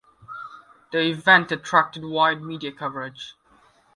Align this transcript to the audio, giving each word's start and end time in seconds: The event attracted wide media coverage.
The 0.91 1.11
event 1.11 1.51
attracted 1.51 2.03
wide 2.03 2.41
media 2.41 2.71
coverage. 2.71 3.35